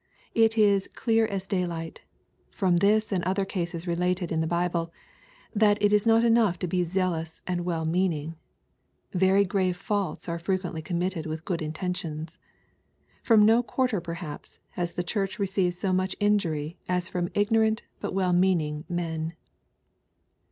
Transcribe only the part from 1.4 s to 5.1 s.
daylight, from this and other cases related in the Bible,